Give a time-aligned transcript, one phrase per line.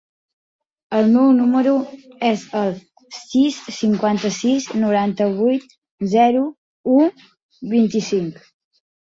[0.99, 1.73] El meu número
[2.29, 2.73] es el
[3.17, 5.77] sis, cinquanta-sis, noranta-vuit,
[6.17, 6.43] zero,
[6.97, 6.97] u,
[7.77, 8.43] vint-i-cinc.